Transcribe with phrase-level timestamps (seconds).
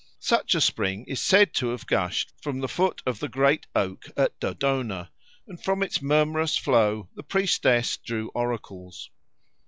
[0.17, 4.05] Such a spring is said to have gushed from the foot of the great oak
[4.17, 5.11] at Dodona,
[5.45, 9.11] and from its murmurous flow the priestess drew oracles.